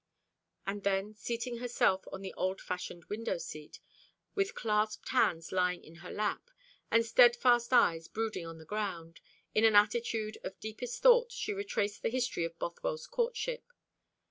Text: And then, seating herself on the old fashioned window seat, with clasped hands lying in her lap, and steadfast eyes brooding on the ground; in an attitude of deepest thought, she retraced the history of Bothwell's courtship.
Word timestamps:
And 0.65 0.81
then, 0.81 1.13
seating 1.13 1.57
herself 1.57 2.07
on 2.11 2.23
the 2.23 2.33
old 2.33 2.59
fashioned 2.59 3.05
window 3.05 3.37
seat, 3.37 3.79
with 4.33 4.55
clasped 4.55 5.09
hands 5.09 5.51
lying 5.51 5.83
in 5.83 5.97
her 5.97 6.09
lap, 6.09 6.49
and 6.89 7.05
steadfast 7.05 7.71
eyes 7.71 8.07
brooding 8.07 8.47
on 8.47 8.57
the 8.57 8.65
ground; 8.65 9.21
in 9.53 9.63
an 9.63 9.75
attitude 9.75 10.39
of 10.43 10.59
deepest 10.59 11.03
thought, 11.03 11.31
she 11.31 11.53
retraced 11.53 12.01
the 12.01 12.09
history 12.09 12.45
of 12.45 12.57
Bothwell's 12.57 13.05
courtship. 13.05 13.71